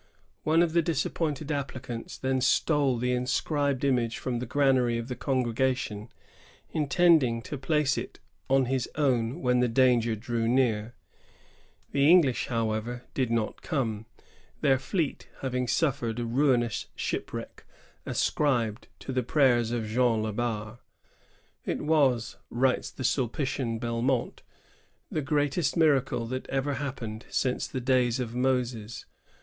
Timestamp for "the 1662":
27.67-27.77